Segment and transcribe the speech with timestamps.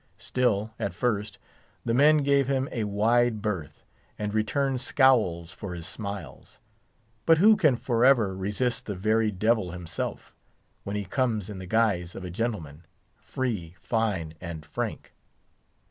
[0.17, 1.37] Still, at first,
[1.85, 3.83] the men gave him a wide berth,
[4.17, 6.57] and returned scowls for his smiles;
[7.27, 10.33] but who can forever resist the very Devil himself,
[10.85, 12.83] when he comes in the guise of a gentleman,
[13.19, 15.13] free, fine, and frank?